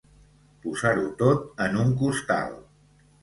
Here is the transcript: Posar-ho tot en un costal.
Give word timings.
Posar-ho 0.63 1.03
tot 1.19 1.61
en 1.67 1.77
un 1.83 1.93
costal. 1.99 2.57